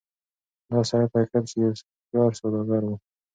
دا 0.71 0.79
سړی 0.89 1.07
په 1.11 1.17
حقيقت 1.21 1.45
کې 1.51 1.59
يو 1.65 1.71
هوښيار 1.71 2.31
سوداګر 2.41 2.81
و. 2.85 2.91